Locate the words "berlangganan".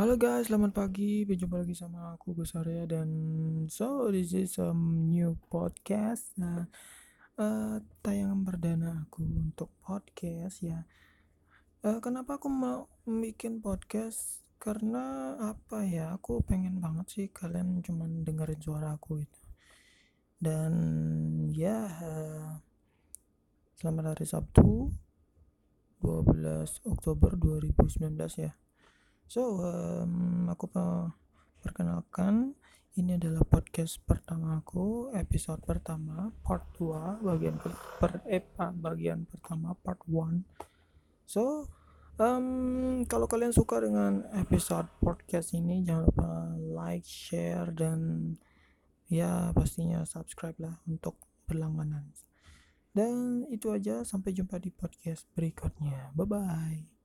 51.46-52.02